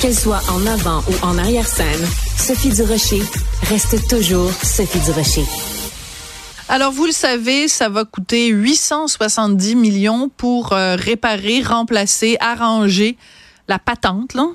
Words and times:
Qu'elle 0.00 0.14
soit 0.14 0.42
en 0.50 0.66
avant 0.66 1.02
ou 1.08 1.24
en 1.24 1.38
arrière-scène, 1.38 2.06
Sophie 2.36 2.68
Durocher 2.68 3.22
reste 3.62 4.08
toujours 4.08 4.52
Sophie 4.52 4.98
Durocher. 5.00 5.44
Alors, 6.68 6.92
vous 6.92 7.06
le 7.06 7.12
savez, 7.12 7.66
ça 7.66 7.88
va 7.88 8.04
coûter 8.04 8.48
870 8.48 9.74
millions 9.74 10.28
pour 10.36 10.74
euh, 10.74 10.96
réparer, 10.96 11.62
remplacer, 11.62 12.36
arranger 12.40 13.16
la 13.68 13.78
patente, 13.78 14.34
là, 14.34 14.48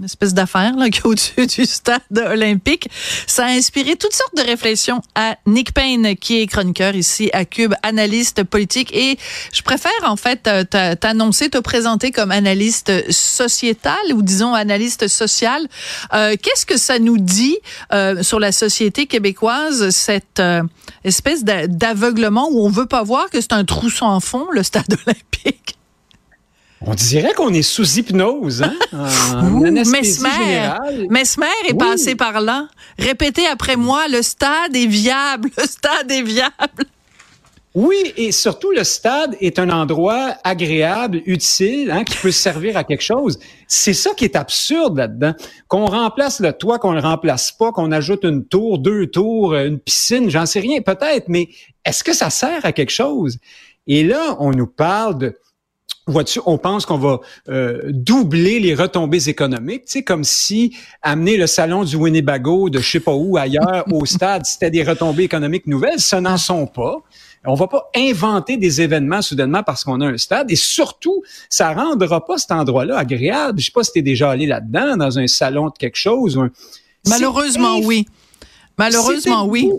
une 0.00 0.06
espèce 0.06 0.34
d'affaire 0.34 0.74
là, 0.76 0.88
qui 0.90 0.98
est 0.98 1.06
au-dessus 1.06 1.46
du 1.46 1.66
stade 1.66 2.00
olympique. 2.10 2.88
Ça 3.26 3.44
a 3.44 3.48
inspiré 3.50 3.96
toutes 3.96 4.14
sortes 4.14 4.34
de 4.36 4.42
réflexions 4.42 5.02
à 5.14 5.36
Nick 5.46 5.72
Payne, 5.72 6.16
qui 6.16 6.40
est 6.40 6.46
chroniqueur 6.46 6.96
ici 6.96 7.30
à 7.32 7.44
Cube, 7.44 7.74
analyste 7.82 8.42
politique. 8.44 8.94
Et 8.94 9.18
je 9.52 9.62
préfère 9.62 9.92
en 10.04 10.16
fait 10.16 10.48
t'annoncer, 11.00 11.50
te 11.50 11.58
présenter 11.58 12.10
comme 12.10 12.30
analyste 12.30 13.10
sociétal 13.12 13.98
ou 14.14 14.22
disons 14.22 14.54
analyste 14.54 15.06
social. 15.06 15.66
Euh, 16.14 16.34
Qu'est-ce 16.40 16.66
que 16.66 16.78
ça 16.78 16.98
nous 16.98 17.18
dit 17.18 17.58
euh, 17.92 18.22
sur 18.22 18.40
la 18.40 18.52
société 18.52 19.06
québécoise, 19.06 19.90
cette 19.90 20.40
euh, 20.40 20.62
espèce 21.04 21.44
d'aveuglement 21.44 22.48
où 22.50 22.64
on 22.64 22.70
veut 22.70 22.86
pas 22.86 23.02
voir 23.02 23.28
que 23.30 23.40
c'est 23.40 23.52
un 23.52 23.64
trou 23.64 23.90
sans 23.90 24.18
fond, 24.20 24.46
le 24.50 24.62
stade 24.62 24.96
olympique? 25.06 25.79
On 26.82 26.94
dirait 26.94 27.34
qu'on 27.34 27.52
est 27.52 27.62
sous 27.62 27.98
hypnose, 27.98 28.62
hein? 28.62 28.74
Mesmer, 29.52 29.84
Mesmer 31.10 31.46
est 31.68 31.78
passé 31.78 32.14
par 32.14 32.40
là. 32.40 32.68
Répétez 32.98 33.46
après 33.46 33.76
moi, 33.76 34.08
le 34.08 34.22
stade 34.22 34.74
est 34.74 34.86
viable, 34.86 35.50
le 35.58 35.64
stade 35.64 36.10
est 36.10 36.22
viable. 36.22 36.86
Oui, 37.74 38.12
et 38.16 38.32
surtout 38.32 38.72
le 38.72 38.82
stade 38.82 39.36
est 39.40 39.58
un 39.58 39.70
endroit 39.70 40.34
agréable, 40.42 41.22
utile, 41.26 41.90
hein, 41.92 42.02
qui 42.02 42.16
peut 42.16 42.32
servir 42.32 42.76
à 42.76 42.82
quelque 42.82 43.02
chose. 43.02 43.38
C'est 43.68 43.92
ça 43.92 44.12
qui 44.14 44.24
est 44.24 44.34
absurde 44.34 44.96
là-dedans. 44.96 45.34
Qu'on 45.68 45.86
remplace 45.86 46.40
le 46.40 46.52
toit, 46.52 46.80
qu'on 46.80 46.92
le 46.92 47.00
remplace 47.00 47.52
pas, 47.52 47.70
qu'on 47.70 47.92
ajoute 47.92 48.24
une 48.24 48.44
tour, 48.44 48.78
deux 48.78 49.06
tours, 49.06 49.54
une 49.54 49.78
piscine, 49.78 50.30
j'en 50.30 50.46
sais 50.46 50.60
rien, 50.60 50.80
peut-être, 50.80 51.28
mais 51.28 51.48
est-ce 51.84 52.02
que 52.02 52.12
ça 52.12 52.30
sert 52.30 52.64
à 52.64 52.72
quelque 52.72 52.90
chose? 52.90 53.38
Et 53.86 54.02
là, 54.02 54.36
on 54.40 54.50
nous 54.50 54.66
parle 54.66 55.18
de 55.18 55.36
vois-tu, 56.10 56.40
on 56.46 56.58
pense 56.58 56.86
qu'on 56.86 56.98
va 56.98 57.20
euh, 57.48 57.80
doubler 57.86 58.60
les 58.60 58.74
retombées 58.74 59.28
économiques, 59.28 59.86
tu 59.86 59.92
sais, 59.92 60.02
comme 60.02 60.24
si 60.24 60.76
amener 61.02 61.36
le 61.36 61.46
salon 61.46 61.84
du 61.84 61.96
Winnebago 61.96 62.70
de 62.70 62.78
je 62.78 62.90
sais 62.90 63.00
pas 63.00 63.14
où 63.14 63.36
ailleurs 63.36 63.84
au 63.92 64.04
stade, 64.06 64.44
c'était 64.44 64.70
des 64.70 64.82
retombées 64.82 65.24
économiques 65.24 65.66
nouvelles. 65.66 66.00
Ce 66.00 66.16
n'en 66.16 66.36
sont 66.36 66.66
pas. 66.66 66.96
On 67.46 67.54
va 67.54 67.68
pas 67.68 67.90
inventer 67.96 68.58
des 68.58 68.82
événements 68.82 69.22
soudainement 69.22 69.62
parce 69.62 69.84
qu'on 69.84 70.00
a 70.02 70.06
un 70.06 70.18
stade 70.18 70.50
et 70.50 70.56
surtout, 70.56 71.22
ça 71.48 71.72
rendra 71.72 72.24
pas 72.24 72.36
cet 72.36 72.52
endroit-là 72.52 72.98
agréable. 72.98 73.60
Je 73.60 73.66
sais 73.66 73.72
pas 73.72 73.82
si 73.82 73.92
t'es 73.92 74.02
déjà 74.02 74.30
allé 74.30 74.46
là-dedans, 74.46 74.96
dans 74.96 75.18
un 75.18 75.26
salon 75.26 75.68
de 75.68 75.78
quelque 75.78 75.96
chose. 75.96 76.38
Malheureusement, 77.08 77.78
oui. 77.78 78.06
Malheureusement, 78.76 79.46
oui. 79.46 79.70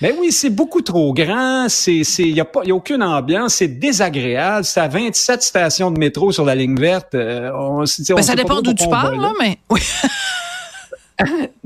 Ben 0.00 0.14
oui, 0.18 0.32
c'est 0.32 0.48
beaucoup 0.48 0.80
trop 0.80 1.12
grand, 1.12 1.66
c'est 1.68 2.04
c'est 2.04 2.26
y 2.26 2.40
a 2.40 2.46
pas 2.46 2.64
y 2.64 2.70
a 2.70 2.74
aucune 2.74 3.02
ambiance, 3.02 3.56
c'est 3.56 3.68
désagréable, 3.68 4.64
c'est 4.64 4.80
à 4.80 4.88
27 4.88 5.42
stations 5.42 5.90
de 5.90 5.98
métro 5.98 6.32
sur 6.32 6.46
la 6.46 6.54
ligne 6.54 6.78
verte. 6.78 7.14
Euh, 7.14 7.50
on, 7.54 7.80
ben, 7.80 8.22
ça 8.22 8.34
dépend 8.34 8.62
d'où 8.62 8.72
tu 8.72 8.88
parles 8.88 9.20
là, 9.20 9.32
mais 9.38 9.58
oui. 9.68 9.80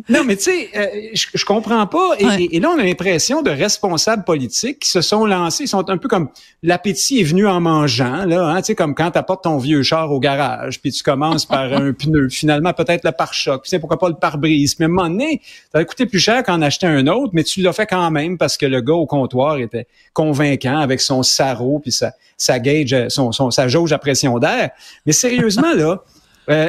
Non, 0.09 0.25
mais 0.25 0.37
tu 0.37 0.45
sais, 0.45 0.71
euh, 0.77 0.87
je, 1.15 1.27
je, 1.35 1.45
comprends 1.45 1.87
pas. 1.87 2.15
Et, 2.19 2.61
là, 2.61 2.71
on 2.71 2.79
a 2.79 2.83
l'impression 2.83 3.43
de 3.43 3.51
responsables 3.51 4.25
politiques 4.25 4.81
qui 4.81 4.91
se 4.91 5.01
sont 5.01 5.25
lancés. 5.25 5.65
Ils 5.65 5.69
sont 5.69 5.89
un 5.89 5.97
peu 5.97 6.09
comme 6.09 6.29
l'appétit 6.63 7.21
est 7.21 7.25
venu 7.25 7.47
en 7.47 7.61
mangeant, 7.61 8.25
là. 8.27 8.49
Hein, 8.49 8.61
tu 8.61 8.67
sais, 8.67 8.75
comme 8.75 8.95
quand 8.95 9.13
tu 9.13 9.19
apportes 9.19 9.45
ton 9.45 9.59
vieux 9.59 9.83
char 9.83 10.11
au 10.13 10.21
garage, 10.21 10.81
puis 10.81 10.93
tu 10.93 11.03
commences 11.03 11.47
par 11.47 11.73
un 11.73 11.93
pneu, 11.99 12.29
finalement 12.29 12.73
peut-être 12.73 13.05
le 13.05 13.13
pare-choc, 13.13 13.63
tu 13.65 13.71
sais, 13.71 13.79
pourquoi 13.79 13.99
pas 13.99 14.09
le 14.09 14.17
pare-brise. 14.17 14.77
Mais 14.79 14.85
à 14.85 14.89
un 14.89 14.93
moment 14.93 15.09
donné, 15.09 15.41
ça 15.73 15.79
va 15.79 15.85
coûter 15.85 16.07
plus 16.07 16.21
cher 16.21 16.43
qu'en 16.43 16.61
acheter 16.61 16.87
un 16.87 17.07
autre, 17.07 17.31
mais 17.33 17.45
tu 17.45 17.63
l'as 17.63 17.73
fait 17.73 17.87
quand 17.87 18.11
même 18.11 18.37
parce 18.37 18.57
que 18.57 18.67
le 18.67 18.81
gars 18.81 18.95
au 18.95 19.07
comptoir 19.07 19.59
était 19.59 19.87
convaincant 20.13 20.79
avec 20.79 21.01
son 21.01 21.23
sarreau 21.23 21.79
puis 21.79 21.93
sa, 21.93 22.13
sa 22.37 22.59
gauge, 22.59 22.95
son, 23.09 23.33
son, 23.33 23.51
sa 23.51 23.69
jauge 23.69 23.93
à 23.93 23.99
pression 23.99 24.39
d'air. 24.39 24.71
Mais 25.07 25.13
sérieusement, 25.13 25.73
là, 25.77 26.03
euh, 26.51 26.69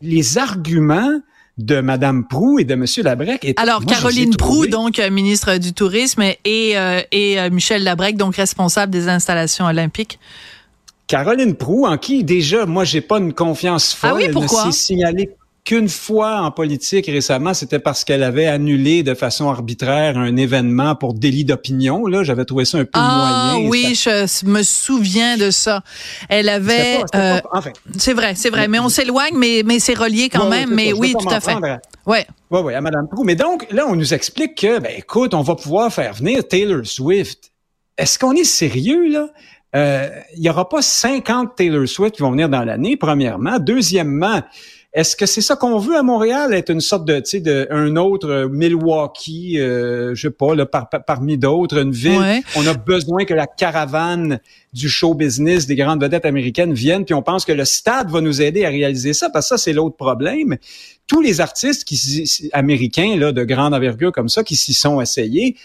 les 0.00 0.38
arguments 0.38 1.20
de 1.64 1.80
Madame 1.80 2.26
Prou 2.26 2.58
et 2.58 2.64
de 2.64 2.74
Monsieur 2.74 3.02
Labrec. 3.02 3.54
Alors, 3.56 3.84
Caroline 3.84 4.34
Prou, 4.36 4.66
donc 4.66 4.98
euh, 4.98 5.10
ministre 5.10 5.56
du 5.58 5.72
Tourisme, 5.72 6.22
et, 6.22 6.76
euh, 6.76 7.02
et 7.12 7.38
euh, 7.38 7.50
Michel 7.50 7.84
Labrec, 7.84 8.16
donc 8.16 8.36
responsable 8.36 8.92
des 8.92 9.08
installations 9.08 9.66
olympiques. 9.66 10.18
Caroline 11.06 11.54
Prou, 11.54 11.86
en 11.86 11.98
qui 11.98 12.24
déjà, 12.24 12.66
moi, 12.66 12.84
j'ai 12.84 13.00
pas 13.00 13.18
une 13.18 13.32
confiance 13.32 13.92
folle. 13.92 14.10
Ah 14.12 14.16
oui, 14.16 14.28
pourquoi? 14.32 14.64
Elle 14.66 14.72
s'est 14.72 14.86
signalée 14.86 15.30
qu'une 15.64 15.88
fois 15.88 16.40
en 16.40 16.50
politique 16.50 17.06
récemment, 17.06 17.54
c'était 17.54 17.78
parce 17.78 18.04
qu'elle 18.04 18.22
avait 18.22 18.46
annulé 18.46 19.02
de 19.02 19.14
façon 19.14 19.48
arbitraire 19.48 20.16
un 20.16 20.36
événement 20.36 20.94
pour 20.94 21.14
délit 21.14 21.44
d'opinion. 21.44 22.06
Là, 22.06 22.22
j'avais 22.22 22.44
trouvé 22.44 22.64
ça 22.64 22.78
un 22.78 22.84
peu 22.84 22.90
ah, 22.94 23.56
Oui, 23.64 23.94
je 23.94 24.46
me 24.46 24.62
souviens 24.62 25.36
de 25.36 25.50
ça. 25.50 25.82
Elle 26.28 26.48
avait. 26.48 27.00
Euh, 27.14 27.40
c'est 27.98 28.14
vrai, 28.14 28.34
c'est 28.36 28.50
vrai. 28.50 28.68
Mais 28.68 28.78
on 28.78 28.88
s'éloigne, 28.88 29.36
mais 29.36 29.62
mais 29.64 29.78
c'est 29.78 29.96
relié 29.96 30.28
quand 30.28 30.48
même. 30.48 30.70
mais 30.74 30.92
oui, 30.92 31.14
tout 31.18 31.28
à 31.28 31.40
fait. 31.40 31.56
Ouais. 32.06 32.26
Oui, 32.50 32.60
oui, 32.64 32.74
à 32.74 32.80
Madame 32.80 33.06
Prou. 33.08 33.24
Mais 33.24 33.36
donc 33.36 33.66
là, 33.70 33.86
on 33.86 33.94
nous 33.94 34.14
explique 34.14 34.56
que, 34.56 34.78
ben 34.78 34.92
écoute, 34.96 35.34
on 35.34 35.42
va 35.42 35.54
pouvoir 35.54 35.92
faire 35.92 36.14
venir 36.14 36.46
Taylor 36.46 36.84
Swift. 36.84 37.52
Est-ce 37.96 38.18
qu'on 38.18 38.32
est 38.32 38.44
sérieux 38.44 39.08
là? 39.08 39.28
Euh, 39.76 40.08
il 40.36 40.42
y 40.42 40.50
aura 40.50 40.68
pas 40.68 40.82
50 40.82 41.54
Taylor 41.54 41.86
Swift 41.86 42.16
qui 42.16 42.22
vont 42.22 42.32
venir 42.32 42.48
dans 42.48 42.64
l'année, 42.64 42.96
premièrement. 42.96 43.58
Deuxièmement, 43.60 44.42
est-ce 44.92 45.14
que 45.14 45.24
c'est 45.24 45.40
ça 45.40 45.54
qu'on 45.54 45.78
veut 45.78 45.96
à 45.96 46.02
Montréal, 46.02 46.52
être 46.52 46.70
une 46.70 46.80
sorte 46.80 47.04
de, 47.04 47.20
tu 47.20 47.30
sais, 47.30 47.40
de 47.40 47.68
un 47.70 47.94
autre 47.94 48.48
Milwaukee, 48.50 49.60
euh, 49.60 50.16
je 50.16 50.22
sais 50.22 50.30
pas, 50.30 50.56
là, 50.56 50.66
parmi 50.66 51.38
d'autres, 51.38 51.78
une 51.78 51.92
ville. 51.92 52.42
On 52.56 52.66
a 52.66 52.74
besoin 52.74 53.24
que 53.24 53.34
la 53.34 53.46
caravane 53.46 54.40
du 54.72 54.88
show 54.88 55.14
business 55.14 55.66
des 55.66 55.76
grandes 55.76 56.02
vedettes 56.02 56.24
américaines 56.24 56.74
vienne, 56.74 57.04
puis 57.04 57.14
on 57.14 57.22
pense 57.22 57.44
que 57.44 57.52
le 57.52 57.64
stade 57.64 58.10
va 58.10 58.20
nous 58.20 58.42
aider 58.42 58.64
à 58.64 58.68
réaliser 58.68 59.12
ça, 59.12 59.30
parce 59.30 59.48
que 59.48 59.56
ça 59.56 59.62
c'est 59.62 59.72
l'autre 59.72 59.96
problème. 59.96 60.56
Tous 61.06 61.20
les 61.20 61.40
artistes 61.40 61.84
qui 61.84 62.50
américains 62.52 63.16
là 63.16 63.30
de 63.30 63.44
grande 63.44 63.74
envergure 63.74 64.10
comme 64.10 64.28
ça 64.28 64.42
qui 64.42 64.56
s'y 64.56 64.74
sont 64.74 65.00
essayés 65.00 65.56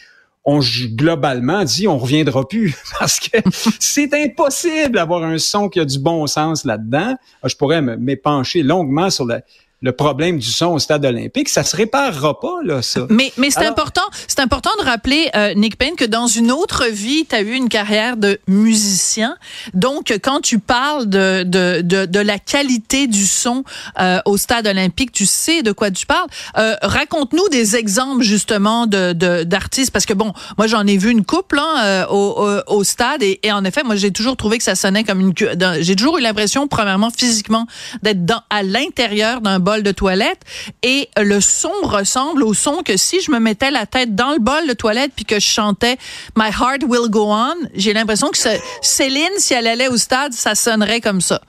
on 0.45 0.59
globalement 0.95 1.63
dit 1.63 1.87
on 1.87 1.97
reviendra 1.97 2.47
plus 2.47 2.75
parce 2.99 3.19
que 3.19 3.37
c'est 3.79 4.13
impossible 4.13 4.95
d'avoir 4.95 5.23
un 5.23 5.37
son 5.37 5.69
qui 5.69 5.79
a 5.79 5.85
du 5.85 5.99
bon 5.99 6.27
sens 6.27 6.65
là-dedans. 6.65 7.15
Ah, 7.41 7.47
je 7.47 7.55
pourrais 7.55 7.81
m'épancher 7.81 8.61
longuement 8.63 9.09
sur 9.09 9.25
la, 9.25 9.41
le 9.81 9.91
problème 9.91 10.39
du 10.39 10.49
son 10.49 10.67
au 10.67 10.79
stade 10.79 11.05
olympique, 11.05 11.49
ça 11.49 11.63
se 11.63 11.75
réparera 11.75 12.39
pas 12.39 12.55
là 12.63 12.81
ça. 12.81 13.01
Mais 13.09 13.33
mais 13.37 13.51
c'est 13.51 13.65
important, 13.65 14.01
c'est 14.27 14.39
important 14.39 14.69
de 14.79 14.85
rappeler 14.85 15.29
euh, 15.35 15.53
Nick 15.53 15.77
Payne 15.77 15.95
que 15.95 16.05
dans 16.05 16.27
une 16.27 16.51
autre 16.51 16.85
vie, 16.85 17.25
tu 17.29 17.35
as 17.35 17.41
eu 17.41 17.53
une 17.53 17.67
carrière 17.67 18.15
de 18.15 18.39
musicien. 18.47 19.37
Donc 19.73 20.17
quand 20.23 20.39
tu 20.39 20.59
parles 20.59 21.07
de 21.07 21.43
de 21.43 21.81
de, 21.81 22.05
de 22.05 22.19
la 22.19 22.39
qualité 22.39 23.07
du 23.07 23.25
son 23.25 23.63
euh, 23.99 24.19
au 24.25 24.37
stade 24.37 24.65
olympique, 24.65 25.11
tu 25.11 25.25
sais 25.25 25.61
de 25.61 25.73
quoi 25.73 25.91
tu 25.91 26.05
parles. 26.05 26.29
Euh, 26.57 26.75
raconte-nous 26.81 27.49
des 27.49 27.75
exemples 27.75 28.23
justement 28.23 28.87
de 28.87 29.11
d'artistes 29.43 29.91
parce 29.91 30.05
que 30.05 30.13
bon, 30.13 30.33
moi 30.57 30.67
j'en 30.67 30.87
ai 30.87 30.97
vu 30.97 31.11
une 31.11 31.25
couple 31.25 31.59
hein, 31.59 32.07
au, 32.09 32.47
au, 32.67 32.83
stade 32.83 33.21
et, 33.21 33.39
et, 33.43 33.51
en 33.51 33.65
effet, 33.65 33.83
moi 33.83 33.95
j'ai 33.95 34.11
toujours 34.11 34.37
trouvé 34.37 34.57
que 34.57 34.63
ça 34.63 34.75
sonnait 34.75 35.03
comme 35.03 35.19
une 35.19 35.33
j'ai 35.81 35.95
toujours 35.95 36.17
eu 36.17 36.21
l'impression 36.21 36.67
premièrement 36.67 37.09
physiquement 37.11 37.67
d'être 38.03 38.25
dans 38.25 38.41
à 38.49 38.63
l'intérieur 38.63 39.41
d'un 39.41 39.59
bol 39.65 39.83
de 39.83 39.91
toilette 39.91 40.39
et 40.83 41.09
le 41.17 41.41
son 41.41 41.73
ressemble 41.83 42.43
au 42.43 42.53
son 42.53 42.83
que 42.83 42.95
si 42.95 43.19
je 43.19 43.31
me 43.31 43.39
mettais 43.39 43.71
la 43.71 43.85
tête 43.85 44.15
dans 44.15 44.31
le 44.31 44.39
bol 44.39 44.67
de 44.67 44.73
toilette 44.73 45.11
puis 45.13 45.25
que 45.25 45.39
je 45.39 45.47
chantais 45.47 45.97
My 46.37 46.49
Heart 46.49 46.83
Will 46.87 47.09
Go 47.09 47.25
On, 47.27 47.55
j'ai 47.73 47.91
l'impression 47.91 48.29
que 48.29 48.37
Céline, 48.81 49.37
si 49.37 49.53
elle 49.53 49.67
allait 49.67 49.89
au 49.89 49.97
stade, 49.97 50.31
ça 50.33 50.55
sonnerait 50.55 51.01
comme 51.01 51.19
ça. 51.19 51.41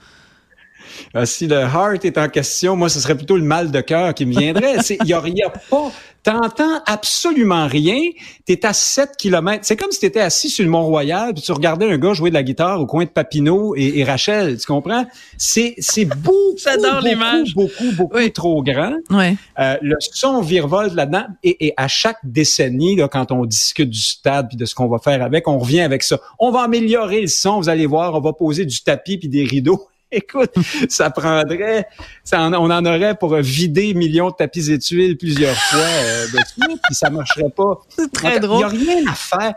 Ah, 1.19 1.25
si 1.25 1.47
le 1.47 1.55
heart 1.55 2.05
est 2.05 2.19
en 2.19 2.29
question, 2.29 2.75
moi, 2.75 2.89
ce 2.89 2.99
serait 2.99 3.15
plutôt 3.15 3.37
le 3.37 3.43
mal 3.43 3.71
de 3.71 3.81
cœur 3.81 4.13
qui 4.13 4.27
me 4.27 4.37
viendrait. 4.37 4.75
Il 4.89 5.05
n'y 5.05 5.13
a, 5.13 5.17
a, 5.17 5.49
pas 5.49 5.91
T'entends 6.21 6.81
absolument 6.85 7.67
rien. 7.67 8.01
T'es 8.45 8.65
à 8.65 8.73
7 8.73 9.11
km. 9.17 9.59
C'est 9.61 9.77
comme 9.77 9.91
si 9.91 10.01
t'étais 10.01 10.19
assis 10.19 10.49
sur 10.49 10.65
le 10.65 10.69
Mont-Royal 10.69 11.33
puis 11.33 11.41
tu 11.41 11.53
regardais 11.53 11.89
un 11.89 11.97
gars 11.97 12.13
jouer 12.13 12.29
de 12.29 12.35
la 12.35 12.43
guitare 12.43 12.81
au 12.81 12.85
coin 12.85 13.05
de 13.05 13.09
Papineau 13.09 13.75
et, 13.77 14.03
Rachel. 14.03 14.59
Tu 14.59 14.67
comprends? 14.67 15.05
C'est, 15.37 15.73
c'est 15.77 16.03
beaucoup, 16.03 16.33
beaucoup, 16.75 17.53
beaucoup, 17.55 17.91
beaucoup 17.95 18.29
trop 18.29 18.61
grand. 18.61 18.97
Ouais. 19.09 19.37
Euh, 19.57 19.77
le 19.81 19.95
son 20.01 20.41
virevolte 20.41 20.93
là-dedans. 20.93 21.27
Et, 21.43 21.67
et, 21.67 21.73
à 21.77 21.87
chaque 21.87 22.19
décennie, 22.25 22.97
là, 22.97 23.07
quand 23.07 23.31
on 23.31 23.45
discute 23.45 23.89
du 23.89 24.01
stade 24.01 24.49
puis 24.49 24.57
de 24.57 24.65
ce 24.65 24.75
qu'on 24.75 24.87
va 24.87 24.99
faire 24.99 25.23
avec, 25.23 25.47
on 25.47 25.57
revient 25.57 25.81
avec 25.81 26.03
ça. 26.03 26.19
On 26.39 26.51
va 26.51 26.63
améliorer 26.63 27.21
le 27.21 27.27
son, 27.27 27.57
vous 27.59 27.69
allez 27.69 27.85
voir. 27.85 28.13
On 28.15 28.19
va 28.19 28.33
poser 28.33 28.65
du 28.65 28.83
tapis 28.83 29.17
puis 29.17 29.29
des 29.29 29.45
rideaux. 29.45 29.87
Écoute, 30.11 30.53
ça 30.87 31.09
prendrait, 31.09 31.85
ça 32.23 32.41
on 32.41 32.71
en 32.71 32.85
aurait 32.85 33.15
pour 33.15 33.35
vider 33.35 33.93
millions 33.93 34.29
de 34.29 34.35
tapis 34.35 34.71
et 34.71 34.79
tuiles 34.79 35.17
plusieurs 35.17 35.55
fois 35.55 35.79
euh, 35.79 36.25
puis 36.55 36.95
ça 36.95 37.09
marcherait 37.09 37.49
pas. 37.49 37.81
C'est 37.89 38.11
très 38.11 38.39
drôle. 38.39 38.67
Il 38.71 38.79
n'y 38.79 38.89
a 38.89 38.93
rien 38.93 39.11
à 39.11 39.15
faire. 39.15 39.55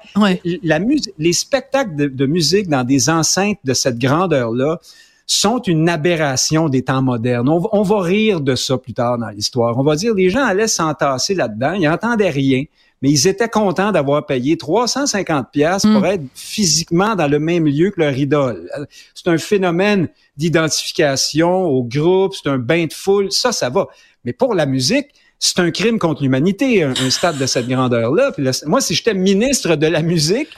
La 0.65 0.81
musique, 0.81 1.15
les 1.19 1.33
spectacles 1.33 1.95
de, 1.95 2.27
musique 2.27 2.69
dans 2.69 2.83
des 2.83 3.11
enceintes 3.11 3.59
de 3.63 3.75
cette 3.75 3.99
grandeur-là 3.99 4.81
sont 5.25 5.63
une 5.63 5.89
aberration 5.89 6.69
des 6.69 6.83
temps 6.83 7.03
modernes. 7.03 7.49
On, 7.49 7.69
on 7.71 7.83
va 7.83 8.01
rire 8.01 8.41
de 8.41 8.57
ça 8.57 8.77
plus 8.77 8.95
tard 8.95 9.19
dans 9.19 9.29
l'histoire. 9.29 9.79
On 9.79 9.85
va 9.85 9.95
dire 9.95 10.15
les 10.15 10.31
gens 10.31 10.45
allaient 10.45 10.67
s'entasser 10.67 11.37
là-dedans, 11.37 11.75
ils 11.75 11.89
n'entendaient 11.89 12.31
rien 12.31 12.65
mais 13.03 13.11
ils 13.11 13.27
étaient 13.27 13.49
contents 13.49 13.93
d'avoir 13.93 14.27
payé 14.27 14.57
350 14.57 15.51
pièces 15.51 15.83
pour 15.83 16.03
mm. 16.03 16.07
être 16.07 16.25
physiquement 16.35 17.15
dans 17.15 17.29
le 17.29 17.39
même 17.39 17.67
lieu 17.67 17.91
que 17.91 18.01
leur 18.01 18.17
idole. 18.17 18.69
C'est 19.15 19.29
un 19.29 19.39
phénomène 19.39 20.09
d'identification 20.37 21.51
au 21.51 21.83
groupe, 21.83 22.35
c'est 22.35 22.51
un 22.51 22.59
bain 22.59 22.87
de 22.87 22.93
foule, 22.93 23.33
ça, 23.33 23.53
ça 23.53 23.71
va. 23.71 23.87
Mais 24.25 24.33
pour 24.33 24.55
la 24.55 24.67
musique, 24.67 25.09
c'est 25.39 25.59
un 25.59 25.71
crime 25.71 25.99
contre 25.99 26.23
l'humanité, 26.23 26.83
un, 26.83 27.11
stade 27.11 27.39
de 27.39 27.47
cette 27.47 27.67
grandeur-là. 27.67 28.33
Moi, 28.67 28.81
si 28.83 28.95
j'étais 28.95 29.15
ministre 29.15 29.75
de 29.77 29.87
la 29.87 30.03
musique, 30.03 30.51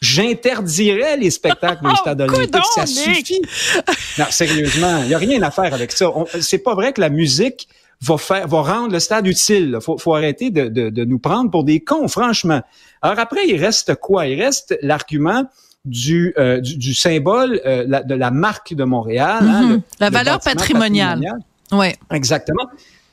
j'interdirais 0.00 1.16
les 1.16 1.30
spectacles 1.30 1.84
au 1.84 1.96
stade 1.96 2.20
olympique. 2.20 2.62
Ça 2.74 2.86
suffit. 2.86 3.42
Non, 4.16 4.26
sérieusement, 4.30 5.00
il 5.02 5.08
n'y 5.08 5.14
a 5.14 5.18
rien 5.18 5.42
à 5.42 5.50
faire 5.50 5.74
avec 5.74 5.90
ça. 5.90 6.06
C'est 6.40 6.58
pas 6.58 6.74
vrai 6.74 6.92
que 6.92 7.00
la 7.00 7.08
musique 7.08 7.68
va 8.00 8.18
faire, 8.18 8.46
va 8.46 8.62
rendre 8.62 8.92
le 8.92 9.00
stade 9.00 9.26
utile. 9.26 9.78
Faut, 9.80 9.98
faut 9.98 10.14
arrêter 10.14 10.50
de, 10.50 10.68
de, 10.68 11.04
nous 11.04 11.18
prendre 11.18 11.50
pour 11.50 11.64
des 11.64 11.80
cons, 11.80 12.08
franchement. 12.08 12.62
Alors 13.02 13.18
après, 13.18 13.46
il 13.46 13.56
reste 13.56 13.94
quoi? 13.96 14.26
Il 14.26 14.40
reste 14.40 14.78
l'argument 14.82 15.44
du, 15.84 16.34
euh, 16.38 16.60
du, 16.60 16.94
symbole 16.94 17.60
euh, 17.64 18.02
de 18.02 18.14
la 18.14 18.30
marque 18.30 18.74
de 18.74 18.84
Montréal, 18.84 19.38
hein, 19.42 19.76
mm-hmm. 19.76 19.82
la 20.00 20.10
valeur 20.10 20.40
patrimoniale. 20.40 21.22
Oui. 21.72 21.88
Exactement. 22.12 22.64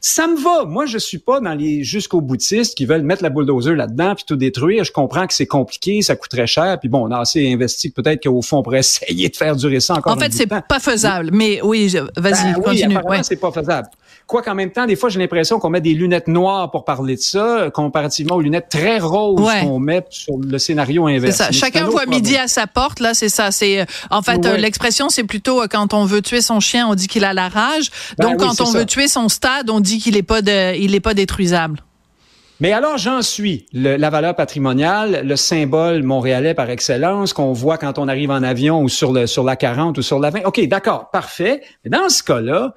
Ça 0.08 0.28
me 0.28 0.38
va. 0.38 0.66
Moi, 0.66 0.86
je 0.86 1.00
suis 1.00 1.18
pas 1.18 1.40
dans 1.40 1.56
les 1.56 1.84
jusqu'au 1.84 2.22
boutistes 2.22 2.78
qui 2.78 2.86
veulent 2.86 3.02
mettre 3.02 3.24
la 3.24 3.32
bulldozer 3.32 3.74
là-dedans 3.74 4.14
puis 4.14 4.24
tout 4.28 4.36
détruire. 4.36 4.84
Je 4.84 4.92
comprends 4.92 5.26
que 5.26 5.34
c'est 5.34 5.48
compliqué, 5.48 6.04
ça 6.04 6.16
coûterait 6.16 6.46
cher. 6.46 6.78
Puis 6.80 6.90
bon, 6.90 7.08
on 7.08 7.12
a 7.12 7.22
assez 7.22 7.52
investi 7.52 7.90
peut-être 7.90 8.22
qu'au 8.22 8.44
fond, 8.44 8.58
on 8.58 8.62
pourrait 8.62 8.80
essayer 8.82 9.30
de 9.30 9.36
faire 9.36 9.56
durer 9.56 9.80
ça 9.80 9.96
encore. 9.96 10.16
En 10.16 10.20
fait, 10.20 10.32
c'est 10.32 10.46
pas 10.46 10.80
faisable. 10.80 11.32
Mais 11.34 11.60
oui, 11.64 11.88
vas-y, 12.18 12.54
ben, 12.54 12.62
continue. 12.62 12.98
Oui, 13.04 13.18
c'est 13.24 13.38
pas 13.38 13.52
faisable. 13.52 13.90
Quoi 14.28 14.42
qu'en 14.42 14.56
même 14.56 14.72
temps, 14.72 14.88
des 14.88 14.96
fois, 14.96 15.10
j'ai 15.10 15.20
l'impression 15.20 15.60
qu'on 15.60 15.70
met 15.70 15.82
des 15.82 15.94
lunettes 15.94 16.28
noires 16.28 16.72
pour 16.72 16.84
parler 16.84 17.16
de 17.16 17.22
ça, 17.22 17.70
comparativement 17.72 18.36
aux 18.36 18.42
lunettes 18.42 18.70
très 18.70 18.98
roses 18.98 19.52
qu'on 19.62 19.78
met 19.78 20.04
sur 20.10 20.38
le 20.38 20.58
scénario 20.58 21.06
inverse. 21.06 21.36
C'est 21.38 21.44
ça. 21.44 21.52
Chacun 21.52 21.86
voit 21.86 22.08
midi 22.08 22.36
à 22.36 22.48
sa 22.48 22.66
porte. 22.66 23.00
Là, 23.00 23.14
c'est 23.14 23.30
ça. 23.30 23.52
C'est 23.52 23.82
euh, 23.82 23.86
en 24.10 24.24
fait 24.24 24.44
euh, 24.46 24.58
l'expression, 24.58 25.10
c'est 25.10 25.26
plutôt 25.26 25.62
euh, 25.62 25.68
quand 25.70 25.94
on 25.94 26.06
veut 26.06 26.24
tuer 26.24 26.42
son 26.42 26.60
chien, 26.60 26.88
on 26.88 26.96
dit 26.96 27.08
qu'il 27.08 27.24
a 27.24 27.34
la 27.34 27.50
rage. 27.50 27.92
Ben 28.18 28.30
Donc, 28.30 28.40
quand 28.40 28.62
on 28.62 28.72
veut 28.72 28.86
tuer 28.86 29.08
son 29.08 29.30
stade, 29.30 29.70
on 29.70 29.80
dit 29.80 29.95
qu'il 30.00 30.18
est 30.18 30.24
pas 30.24 30.42
de, 30.42 30.76
il 30.78 30.96
est 30.96 31.00
pas 31.00 31.14
détruisable. 31.14 31.80
Mais 32.62 32.72
alors, 32.72 32.98
j'en 32.98 33.22
suis. 33.22 33.66
la 33.74 34.10
valeur 34.10 34.36
patrimoniale, 34.36 35.22
le 35.26 35.36
symbole 35.36 36.04
montréalais 36.04 36.54
par 36.54 36.70
excellence 36.70 37.34
qu'on 37.34 37.52
voit 37.52 37.78
quand 37.78 38.00
on 38.00 38.08
arrive 38.08 38.32
en 38.32 38.44
avion 38.44 38.82
ou 38.82 38.88
sur, 38.88 39.12
le, 39.12 39.28
sur 39.28 39.44
la 39.44 39.56
40 39.56 39.98
ou 39.98 40.02
sur 40.02 40.20
la 40.20 40.30
20. 40.30 40.44
OK, 40.46 40.66
d'accord, 40.68 41.12
parfait. 41.12 41.62
Mais 41.84 41.90
dans 41.90 42.08
ce 42.08 42.24
cas-là, 42.24 42.76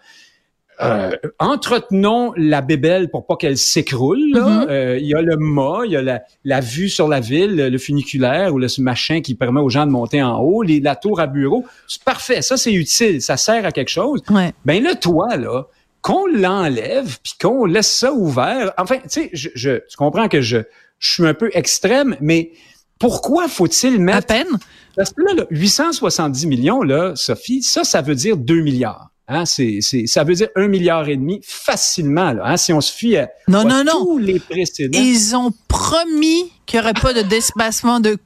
euh, 0.80 1.10
entretenons 1.38 2.32
la 2.36 2.60
bébelle 2.60 3.08
pour 3.08 3.26
pas 3.26 3.36
qu'elle 3.36 3.56
s'écroule. 3.56 4.18
Mm-hmm. 4.18 4.66
Euh, 4.68 4.98
il 5.00 5.06
y 5.06 5.14
a 5.14 5.22
le 5.22 5.36
mât, 5.36 5.80
il 5.84 5.92
y 5.92 5.96
a 5.96 6.02
la, 6.02 6.22
la, 6.44 6.60
vue 6.60 6.88
sur 6.88 7.08
la 7.08 7.20
ville, 7.20 7.54
le 7.54 7.78
funiculaire 7.78 8.54
ou 8.54 8.58
le 8.58 8.68
machin 8.78 9.20
qui 9.20 9.34
permet 9.34 9.60
aux 9.60 9.70
gens 9.70 9.86
de 9.86 9.90
monter 9.90 10.22
en 10.22 10.38
haut, 10.38 10.62
les, 10.62 10.80
la 10.80 10.94
tour 10.96 11.20
à 11.20 11.26
bureau. 11.26 11.64
C'est 11.88 12.02
parfait, 12.04 12.42
ça 12.42 12.56
c'est 12.56 12.72
utile, 12.72 13.20
ça 13.22 13.36
sert 13.36 13.64
à 13.64 13.72
quelque 13.72 13.90
chose. 13.90 14.22
Ouais. 14.30 14.52
Ben 14.64 14.82
le 14.82 14.94
toit 14.94 15.36
là, 15.36 15.66
qu'on 16.08 16.26
l'enlève 16.26 17.18
puis 17.22 17.34
qu'on 17.38 17.66
laisse 17.66 17.90
ça 17.90 18.14
ouvert. 18.14 18.72
Enfin, 18.78 18.96
tu 18.96 19.08
sais, 19.08 19.30
je, 19.34 19.50
je, 19.54 19.86
tu 19.90 19.96
comprends 19.98 20.26
que 20.28 20.40
je, 20.40 20.56
je 20.98 21.12
suis 21.12 21.26
un 21.26 21.34
peu 21.34 21.50
extrême, 21.52 22.16
mais 22.22 22.52
pourquoi 22.98 23.46
faut-il 23.46 24.00
mettre... 24.00 24.16
À 24.16 24.22
peine? 24.22 24.58
Parce 24.96 25.10
que 25.10 25.20
là, 25.20 25.34
là 25.34 25.46
870 25.50 26.46
millions, 26.46 26.82
là, 26.82 27.12
Sophie, 27.14 27.62
ça, 27.62 27.84
ça 27.84 28.00
veut 28.00 28.14
dire 28.14 28.38
2 28.38 28.62
milliards. 28.62 29.10
Hein, 29.28 29.44
c'est, 29.44 29.80
c'est, 29.82 30.06
ça 30.06 30.24
veut 30.24 30.32
dire 30.32 30.48
un 30.56 30.68
milliard 30.68 31.06
et 31.10 31.16
demi 31.16 31.40
facilement. 31.44 32.32
Là, 32.32 32.42
hein, 32.46 32.56
si 32.56 32.72
on 32.72 32.80
se 32.80 32.90
fie 32.90 33.18
à, 33.18 33.28
non, 33.46 33.64
non, 33.64 33.84
tous 33.90 34.16
les 34.16 34.40
précédents. 34.40 34.98
Ils 34.98 35.36
ont 35.36 35.52
promis 35.68 36.50
qu'il 36.64 36.80
n'y 36.80 36.84
aurait 36.84 36.94
pas 36.94 37.12
de 37.12 37.20
dépassement 37.20 38.00
de 38.00 38.16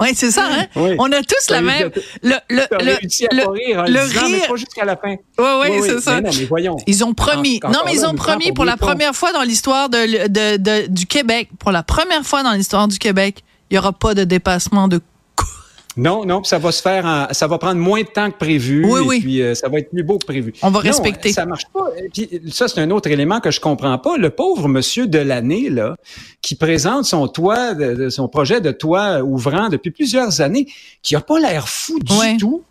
oui, 0.00 0.08
c'est 0.14 0.30
ça, 0.30 0.44
hein? 0.50 0.66
On 0.98 1.10
a 1.12 1.22
tous 1.22 1.50
la 1.50 1.60
même. 1.60 1.90
Le, 2.22 2.34
le, 2.50 2.62
le, 2.72 2.76
le, 2.80 3.48
rire, 3.48 3.84
le 3.86 4.00
rire. 4.00 4.28
Mais 4.30 4.48
pas 4.48 4.56
jusqu'à 4.56 4.84
la 4.84 4.96
fin. 4.96 5.16
Oui, 5.38 5.68
oui, 5.70 5.78
c'est 5.82 6.00
ça. 6.00 6.20
non, 6.20 6.30
mais 6.36 6.44
voyons. 6.46 6.76
Ils 6.86 7.04
ont 7.04 7.14
promis. 7.14 7.60
non, 7.62 7.80
mais 7.84 7.94
ils 7.94 8.04
ont 8.04 8.14
promis 8.14 8.52
pour 8.52 8.64
la 8.64 8.76
première 8.76 9.14
fois 9.14 9.32
dans 9.32 9.42
l'histoire 9.42 9.88
de, 9.88 10.26
de, 10.28 10.56
de, 10.56 10.86
du 10.88 11.06
Québec, 11.06 11.48
pour 11.58 11.70
la 11.70 11.82
première 11.82 12.24
fois 12.24 12.42
dans 12.42 12.52
l'histoire 12.52 12.88
du 12.88 12.98
Québec, 12.98 13.44
il 13.70 13.74
n'y 13.74 13.78
aura 13.78 13.92
pas 13.92 14.14
de 14.14 14.24
dépassement 14.24 14.88
de 14.88 15.00
non, 15.96 16.24
non, 16.24 16.42
ça 16.42 16.58
va 16.58 16.72
se 16.72 16.82
faire, 16.82 17.04
en, 17.06 17.32
ça 17.32 17.46
va 17.46 17.58
prendre 17.58 17.80
moins 17.80 18.02
de 18.02 18.08
temps 18.08 18.30
que 18.30 18.36
prévu. 18.36 18.84
Oui, 18.84 19.00
oui. 19.06 19.16
Et 19.16 19.20
puis 19.20 19.42
euh, 19.42 19.54
ça 19.54 19.68
va 19.68 19.78
être 19.78 19.90
plus 19.90 20.02
beau 20.02 20.18
que 20.18 20.26
prévu. 20.26 20.52
On 20.62 20.70
va 20.70 20.80
respecter. 20.80 21.32
Ça 21.32 21.46
marche 21.46 21.66
pas. 21.72 21.88
Et 21.96 22.08
puis 22.08 22.40
ça, 22.50 22.68
c'est 22.68 22.80
un 22.80 22.90
autre 22.90 23.10
élément 23.10 23.40
que 23.40 23.50
je 23.50 23.60
comprends 23.60 23.98
pas. 23.98 24.16
Le 24.16 24.30
pauvre 24.30 24.68
monsieur 24.68 25.06
de 25.06 25.18
l'année 25.18 25.70
là, 25.70 25.96
qui 26.42 26.56
présente 26.56 27.04
son 27.04 27.28
toit, 27.28 27.74
son 28.10 28.28
projet 28.28 28.60
de 28.60 28.72
toit 28.72 29.22
ouvrant 29.22 29.68
depuis 29.68 29.90
plusieurs 29.90 30.40
années, 30.40 30.66
qui 31.02 31.14
a 31.14 31.20
pas 31.20 31.38
l'air 31.38 31.68
fou 31.68 31.98
du 32.00 32.36
tout. 32.38 32.62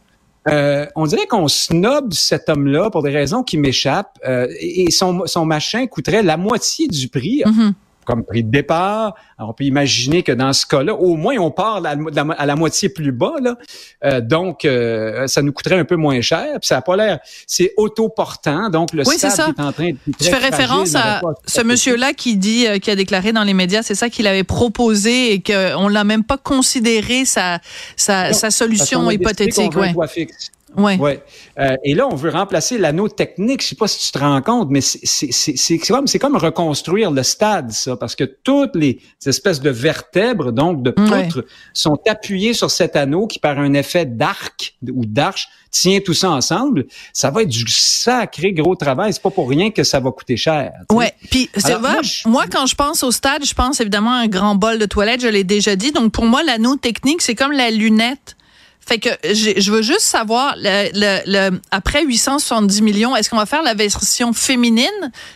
Euh, 0.50 0.86
on 0.98 1.06
dirait 1.06 1.26
qu'on 1.26 1.48
snob 1.48 2.12
cet 2.12 2.50
homme-là 2.50 2.90
pour 2.90 3.02
des 3.02 3.12
raisons 3.12 3.44
qui 3.44 3.58
m'échappent. 3.58 4.20
Euh, 4.28 4.48
et 4.60 4.92
son, 4.92 5.26
son 5.26 5.46
machin 5.46 5.88
coûterait 5.88 6.24
la 6.24 6.36
moitié 6.36 6.88
du 6.88 7.08
prix. 7.08 7.44
Mm-hmm 7.46 7.74
comme 8.04 8.24
prix 8.24 8.44
de 8.44 8.52
départ. 8.52 9.16
on 9.40 9.54
peut 9.54 9.64
imaginer 9.64 10.24
que 10.24 10.32
dans 10.32 10.54
ce 10.54 10.66
cas-là, 10.66 10.94
au 10.94 11.16
moins 11.16 11.38
on 11.38 11.52
part 11.52 11.84
à 11.86 12.46
la, 12.46 12.56
moitié 12.56 12.90
plus 12.90 13.12
bas. 13.12 13.34
Là. 13.42 13.56
Euh, 14.04 14.22
donc, 14.22 14.66
euh, 14.66 15.28
ça 15.28 15.42
nous 15.42 15.52
coûterait 15.52 15.80
un 15.80 15.86
peu 15.86 15.96
moins 15.96 16.22
cher. 16.22 16.60
Puis 16.60 16.68
ça 16.68 16.76
n'a 16.76 16.82
pas 16.82 16.96
l'air, 16.96 17.20
c'est 17.48 17.74
autoportant. 17.78 18.70
Donc 18.70 18.94
le 18.94 19.04
oui, 19.08 19.18
stade 19.18 19.32
ça. 19.32 19.48
est 19.48 19.62
en 19.62 19.72
train 19.72 19.92
de 19.92 19.98
Tu 20.20 20.30
fais 20.30 20.38
référence 20.38 20.96
à 20.96 21.22
ce 21.46 21.62
monsieur-là 21.62 22.14
qui 22.14 22.38
dit, 22.38 22.68
euh, 22.68 22.80
qui 22.80 22.92
a 22.92 22.96
déclaré 22.96 23.32
dans 23.32 23.44
les 23.44 23.54
médias, 23.54 23.84
c'est 23.84 23.96
ça 23.96 24.10
qu'il 24.10 24.28
avait 24.28 24.44
proposé 24.44 25.34
et 25.34 25.42
qu'on 25.42 25.88
l'a 25.88 26.04
même 26.04 26.24
pas 26.24 26.38
considéré 26.38 27.26
sa 27.26 27.60
sa, 27.96 28.34
sa 28.34 28.52
solution 28.52 29.10
hypothétique. 29.12 29.76
Ouais. 29.76 29.94
Ouais. 30.78 30.98
ouais. 30.98 31.24
Euh, 31.60 31.76
et 31.84 31.94
là, 31.94 32.08
on 32.08 32.16
veut 32.16 32.30
remplacer 32.30 32.78
l'anneau 32.78 33.08
technique. 33.08 33.62
Je 33.62 33.68
sais 33.68 33.76
pas 33.76 33.88
si 33.88 34.06
tu 34.06 34.12
te 34.12 34.20
rends 34.20 34.42
compte, 34.42 34.70
mais 34.70 34.82
c'est 34.82 35.80
comme 35.80 36.06
comme 36.24 36.38
reconstruire 36.38 37.12
le 37.12 37.22
stade, 37.22 37.72
ça, 37.72 37.98
parce 37.98 38.16
que 38.16 38.24
toutes 38.24 38.76
les 38.76 39.00
espèces 39.26 39.60
de 39.60 39.70
vertèbres, 39.70 40.52
donc 40.52 40.82
de 40.82 40.92
poutres, 40.92 41.44
sont 41.74 42.00
appuyées 42.08 42.54
sur 42.54 42.72
cet 42.72 42.96
anneau 42.96 43.28
qui, 43.28 43.40
par 43.40 43.60
un 43.60 43.74
effet 43.74 44.06
d'arc 44.06 44.76
ou 44.90 45.06
d'arche, 45.06 45.50
tient 45.70 46.00
tout 46.00 46.14
ça 46.14 46.32
ensemble. 46.32 46.86
Ça 47.12 47.30
va 47.30 47.42
être 47.42 47.50
du 47.50 47.66
sacré 47.68 48.54
gros 48.54 48.76
travail. 48.76 49.12
C'est 49.12 49.22
pas 49.22 49.32
pour 49.32 49.50
rien 49.50 49.72
que 49.72 49.84
ça 49.84 50.00
va 50.00 50.12
coûter 50.12 50.38
cher. 50.38 50.72
Ouais. 50.92 51.14
Puis 51.30 51.50
c'est 51.58 51.74
vrai. 51.74 51.98
Moi, 52.26 52.46
quand 52.50 52.68
je 52.68 52.76
pense 52.76 53.04
au 53.04 53.12
stade, 53.12 53.44
je 53.44 53.54
pense 53.54 53.82
évidemment 53.82 54.14
à 54.14 54.20
un 54.20 54.28
grand 54.28 54.56
bol 54.56 54.78
de 54.78 54.86
toilette. 54.86 55.22
Je 55.22 55.28
l'ai 55.28 55.44
déjà 55.44 55.76
dit. 55.76 55.92
Donc 55.92 56.14
pour 56.14 56.26
moi, 56.26 56.44
l'anneau 56.44 56.76
technique, 56.78 57.22
c'est 57.22 57.36
comme 57.36 57.52
la 57.52 57.70
lunette 57.70 58.38
fait 58.86 59.00
que 59.00 59.10
je 59.24 59.72
veux 59.72 59.82
juste 59.82 60.02
savoir, 60.02 60.56
le, 60.58 61.22
le, 61.26 61.60
après 61.72 62.04
870 62.04 62.82
millions, 62.82 63.16
est-ce 63.16 63.30
qu'on 63.30 63.38
va 63.38 63.46
faire 63.46 63.64
la 63.64 63.74
version 63.74 64.34
féminine, 64.34 64.88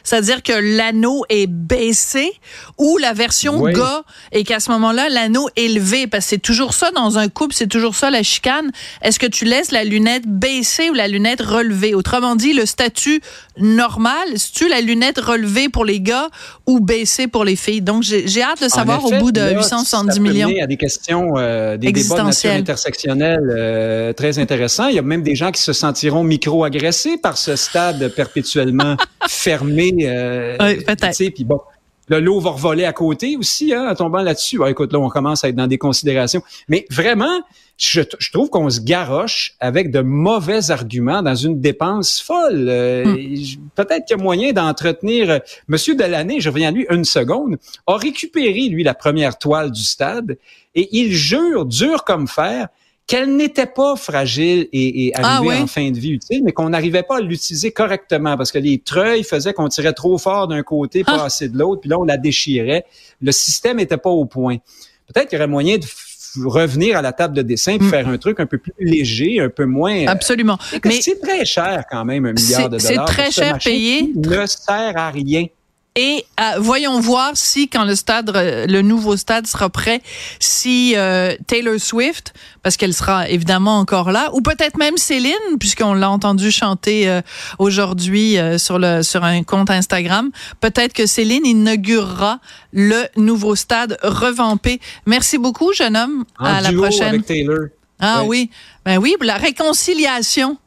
c'est-à-dire 0.03 0.43
que 0.43 0.53
l'anneau 0.53 1.23
est 1.29 1.47
baissé, 1.47 2.31
ou 2.77 2.97
la 2.97 3.13
version 3.13 3.63
gars, 3.63 4.03
et 4.31 4.43
qu'à 4.43 4.59
ce 4.59 4.71
moment-là, 4.71 5.09
l'anneau 5.09 5.49
est 5.55 5.65
élevé, 5.65 6.07
parce 6.07 6.25
que 6.25 6.29
c'est 6.31 6.37
toujours 6.39 6.73
ça 6.73 6.91
dans 6.91 7.17
un 7.17 7.29
couple, 7.29 7.53
c'est 7.53 7.67
toujours 7.67 7.95
ça 7.95 8.09
la 8.09 8.23
chicane. 8.23 8.71
Est-ce 9.01 9.19
que 9.19 9.25
tu 9.25 9.45
laisses 9.45 9.71
la 9.71 9.83
lunette 9.83 10.27
baissée 10.27 10.89
ou 10.89 10.93
la 10.93 11.07
lunette 11.07 11.41
relevée? 11.41 11.93
Autrement 11.93 12.35
dit, 12.35 12.53
le 12.53 12.65
statut 12.65 13.21
normal, 13.57 14.27
si 14.35 14.51
tu 14.51 14.67
la 14.67 14.81
lunette 14.81 15.19
relevée 15.19 15.69
pour 15.69 15.85
les 15.85 16.01
gars 16.01 16.29
ou 16.65 16.79
baissée 16.79 17.27
pour 17.27 17.45
les 17.45 17.55
filles? 17.55 17.81
Donc, 17.81 18.03
j'ai 18.03 18.41
hâte 18.41 18.61
de 18.61 18.69
savoir 18.69 19.03
au 19.05 19.11
bout 19.11 19.31
de 19.31 19.53
870 19.53 20.19
millions. 20.19 20.49
Il 20.49 20.57
y 20.57 20.61
a 20.61 20.67
des 20.67 20.77
questions, 20.77 21.33
euh, 21.37 21.77
des 21.77 21.91
débats 21.91 22.23
de 22.23 22.47
intersectionnelle 22.47 23.36
euh, 23.49 24.13
très 24.13 24.39
intéressant. 24.39 24.87
Il 24.87 24.95
y 24.95 24.99
a 24.99 25.03
même 25.03 25.23
des 25.23 25.35
gens 25.35 25.51
qui 25.51 25.61
se 25.61 25.73
sentiront 25.73 26.23
micro-agressés 26.23 27.17
par 27.17 27.37
ce 27.37 27.55
stade 27.55 28.13
perpétuellement 28.15 28.97
fermé. 29.27 29.93
Euh, 30.01 30.57
oui, 30.59 30.83
peut-être. 30.83 31.33
Puis 31.33 31.43
bon, 31.43 31.59
le 32.07 32.19
lot 32.19 32.39
va 32.39 32.51
revoler 32.51 32.85
à 32.85 32.93
côté 32.93 33.35
aussi, 33.37 33.73
hein, 33.73 33.89
en 33.89 33.95
tombant 33.95 34.21
là-dessus. 34.21 34.59
écoute, 34.67 34.93
là, 34.93 34.99
on 34.99 35.09
commence 35.09 35.43
à 35.43 35.49
être 35.49 35.55
dans 35.55 35.67
des 35.67 35.77
considérations. 35.77 36.41
Mais 36.69 36.85
vraiment, 36.89 37.41
je, 37.77 38.01
trouve 38.31 38.49
qu'on 38.49 38.69
se 38.69 38.79
garoche 38.79 39.55
avec 39.59 39.91
de 39.91 39.99
mauvais 39.99 40.71
arguments 40.71 41.21
dans 41.21 41.35
une 41.35 41.59
dépense 41.59 42.21
folle. 42.21 42.67
Euh, 42.69 43.05
hmm. 43.05 43.69
Peut-être 43.75 44.05
qu'il 44.05 44.17
y 44.17 44.19
a 44.19 44.23
moyen 44.23 44.53
d'entretenir. 44.53 45.41
Monsieur 45.67 45.95
Delaney, 45.95 46.39
je 46.39 46.49
reviens 46.49 46.69
à 46.69 46.71
lui 46.71 46.85
une 46.89 47.05
seconde, 47.05 47.57
a 47.85 47.97
récupéré, 47.97 48.69
lui, 48.69 48.83
la 48.83 48.93
première 48.93 49.37
toile 49.37 49.71
du 49.71 49.83
stade 49.83 50.37
et 50.75 50.89
il 50.91 51.11
jure, 51.11 51.65
dur 51.65 52.03
comme 52.05 52.27
fer, 52.27 52.67
qu'elle 53.07 53.37
n'était 53.37 53.65
pas 53.65 53.95
fragile 53.95 54.67
et, 54.73 55.07
et 55.07 55.11
ah 55.15 55.37
arrivée 55.37 55.61
en 55.61 55.67
fin 55.67 55.89
de 55.91 55.97
vie 55.97 56.11
utile, 56.11 56.43
mais 56.43 56.51
qu'on 56.51 56.69
n'arrivait 56.69 57.03
pas 57.03 57.17
à 57.17 57.21
l'utiliser 57.21 57.71
correctement 57.71 58.35
parce 58.35 58.51
que 58.51 58.59
les 58.59 58.79
treuils 58.79 59.23
faisaient 59.23 59.53
qu'on 59.53 59.69
tirait 59.69 59.93
trop 59.93 60.17
fort 60.17 60.49
d'un 60.49 60.61
côté, 60.61 61.05
pas 61.05 61.19
ah. 61.21 61.25
assez 61.25 61.47
de 61.47 61.57
l'autre, 61.57 61.81
puis 61.81 61.89
là 61.89 61.97
on 61.97 62.03
la 62.03 62.17
déchirait. 62.17 62.85
Le 63.21 63.31
système 63.31 63.77
n'était 63.77 63.97
pas 63.97 64.09
au 64.09 64.25
point. 64.25 64.57
Peut-être 65.07 65.29
qu'il 65.29 65.37
y 65.37 65.39
aurait 65.39 65.47
moyen 65.47 65.77
de 65.77 65.85
revenir 66.45 66.97
à 66.97 67.01
la 67.01 67.13
table 67.13 67.33
de 67.33 67.41
dessin 67.41 67.77
pour 67.77 67.87
mm. 67.87 67.91
faire 67.91 68.07
un 68.09 68.17
truc 68.17 68.39
un 68.41 68.45
peu 68.45 68.57
plus 68.57 68.73
léger, 68.77 69.39
un 69.39 69.49
peu 69.49 69.65
moins. 69.65 69.95
Euh, 69.95 70.07
Absolument. 70.07 70.57
Mais 70.83 71.01
c'est 71.01 71.19
très 71.21 71.45
cher 71.45 71.85
quand 71.89 72.03
même, 72.03 72.25
un 72.25 72.33
milliard 72.33 72.69
de 72.69 72.77
dollars. 72.77 73.07
C'est 73.07 73.13
très 73.13 73.31
cher 73.31 73.57
payé. 73.63 74.11
Ne 74.13 74.45
sert 74.45 74.97
à 74.97 75.09
rien. 75.09 75.45
Et 75.99 76.25
euh, 76.39 76.59
voyons 76.59 76.99
voir 76.99 77.31
si, 77.33 77.67
quand 77.69 77.83
le 77.83 77.95
stade, 77.95 78.29
euh, 78.35 78.67
le 78.67 78.83
nouveau 78.83 79.17
stade 79.17 79.47
sera 79.47 79.67
prêt, 79.71 80.03
si 80.39 80.93
euh, 80.95 81.35
Taylor 81.47 81.79
Swift, 81.79 82.35
parce 82.61 82.77
qu'elle 82.77 82.93
sera 82.93 83.27
évidemment 83.29 83.79
encore 83.79 84.11
là, 84.11 84.29
ou 84.33 84.41
peut-être 84.41 84.77
même 84.77 84.95
Céline, 84.97 85.33
puisqu'on 85.59 85.95
l'a 85.95 86.11
entendu 86.11 86.51
chanter 86.51 87.21
aujourd'hui 87.57 88.37
sur 88.57 88.77
le 88.77 89.01
sur 89.01 89.23
un 89.23 89.41
compte 89.41 89.71
Instagram, 89.71 90.29
peut-être 90.59 90.93
que 90.93 91.07
Céline 91.07 91.45
inaugurera 91.45 92.39
le 92.73 93.05
nouveau 93.15 93.55
stade 93.55 93.97
revampé. 94.03 94.79
Merci 95.07 95.39
beaucoup, 95.39 95.73
jeune 95.73 95.97
homme. 95.97 96.25
à 96.37 96.61
la 96.61 96.71
prochaine. 96.73 97.07
Avec 97.07 97.25
Taylor. 97.25 97.69
Ah 97.99 98.23
oui, 98.23 98.51
ben 98.85 98.99
oui, 98.99 99.15
la 99.21 99.37
réconciliation. 99.37 100.57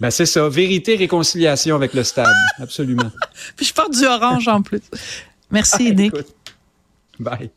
Ben 0.00 0.10
c'est 0.10 0.26
ça, 0.26 0.48
vérité, 0.48 0.96
réconciliation 0.96 1.76
avec 1.76 1.94
le 1.94 2.02
stade, 2.02 2.34
absolument. 2.58 3.10
Puis 3.56 3.66
je 3.66 3.74
porte 3.74 3.92
du 3.92 4.04
orange 4.04 4.48
en 4.48 4.60
plus. 4.60 4.82
Merci, 5.50 5.88
ah, 5.90 5.94
Nick. 5.94 6.14
Bye. 7.18 7.50